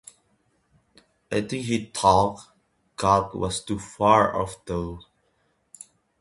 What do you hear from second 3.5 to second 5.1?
too far off though.